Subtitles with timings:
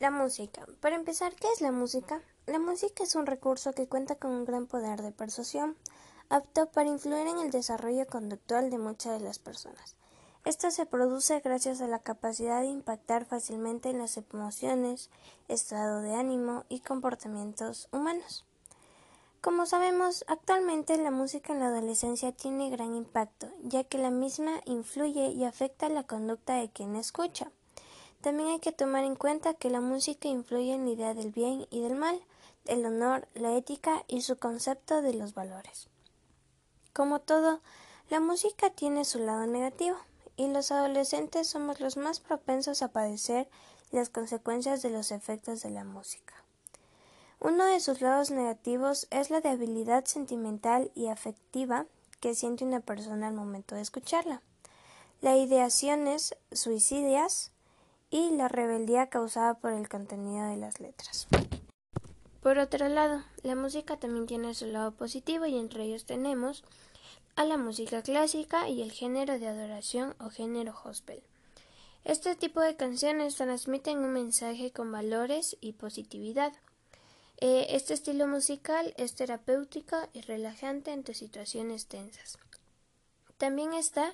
[0.00, 0.64] La música.
[0.80, 2.22] Para empezar, ¿qué es la música?
[2.46, 5.76] La música es un recurso que cuenta con un gran poder de persuasión,
[6.28, 9.96] apto para influir en el desarrollo conductual de muchas de las personas.
[10.44, 15.10] Esto se produce gracias a la capacidad de impactar fácilmente en las emociones,
[15.48, 18.44] estado de ánimo y comportamientos humanos.
[19.40, 24.60] Como sabemos, actualmente la música en la adolescencia tiene gran impacto, ya que la misma
[24.64, 27.50] influye y afecta la conducta de quien escucha.
[28.20, 31.66] También hay que tomar en cuenta que la música influye en la idea del bien
[31.70, 32.20] y del mal,
[32.66, 35.88] el honor, la ética y su concepto de los valores.
[36.92, 37.60] Como todo,
[38.10, 39.96] la música tiene su lado negativo,
[40.36, 43.48] y los adolescentes somos los más propensos a padecer
[43.90, 46.34] las consecuencias de los efectos de la música.
[47.40, 51.86] Uno de sus lados negativos es la debilidad sentimental y afectiva
[52.20, 54.42] que siente una persona al momento de escucharla,
[55.20, 57.52] las ideaciones suicidias,
[58.10, 61.28] y la rebeldía causada por el contenido de las letras.
[62.42, 66.64] Por otro lado, la música también tiene su lado positivo y entre ellos tenemos
[67.36, 71.22] a la música clásica y el género de adoración o género gospel.
[72.04, 76.52] Este tipo de canciones transmiten un mensaje con valores y positividad.
[77.36, 82.38] Eh, este estilo musical es terapéutico y relajante ante situaciones tensas.
[83.36, 84.12] También está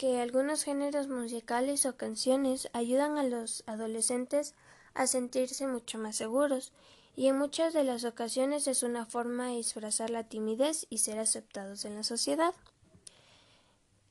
[0.00, 4.54] que algunos géneros musicales o canciones ayudan a los adolescentes
[4.94, 6.72] a sentirse mucho más seguros
[7.16, 11.18] y en muchas de las ocasiones es una forma de disfrazar la timidez y ser
[11.18, 12.54] aceptados en la sociedad.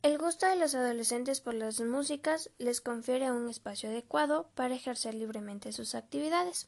[0.03, 5.15] El gusto de los adolescentes por las músicas les confiere un espacio adecuado para ejercer
[5.15, 6.67] libremente sus actividades.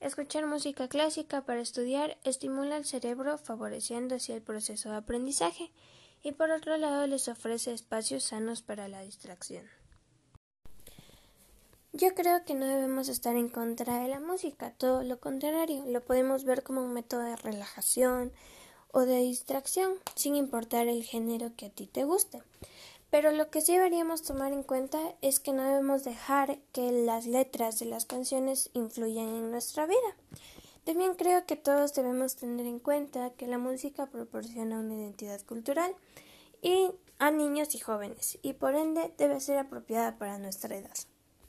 [0.00, 5.70] Escuchar música clásica para estudiar estimula el cerebro favoreciendo así el proceso de aprendizaje
[6.22, 9.64] y por otro lado les ofrece espacios sanos para la distracción.
[11.92, 16.04] Yo creo que no debemos estar en contra de la música, todo lo contrario, lo
[16.04, 18.32] podemos ver como un método de relajación
[18.92, 22.42] o de distracción, sin importar el género que a ti te guste.
[23.10, 27.26] Pero lo que sí deberíamos tomar en cuenta es que no debemos dejar que las
[27.26, 30.16] letras de las canciones influyan en nuestra vida.
[30.88, 35.94] También creo que todos debemos tener en cuenta que la música proporciona una identidad cultural
[36.62, 40.96] y a niños y jóvenes y por ende debe ser apropiada para nuestra edad.